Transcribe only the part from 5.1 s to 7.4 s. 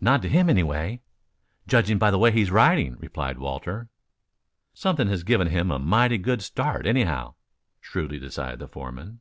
given him a mighty good start, anyhow,"